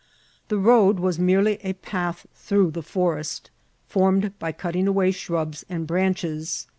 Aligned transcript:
The 0.47 0.55
foad 0.57 0.97
was 0.99 1.19
merely 1.19 1.59
a 1.61 1.73
path 1.73 2.25
through 2.33 2.71
the 2.71 2.81
forest, 2.81 3.51
formed 3.87 4.33
by 4.39 4.51
catting 4.51 4.87
away 4.87 5.11
shmba 5.11 5.63
and 5.69 5.85
branches. 5.85 6.65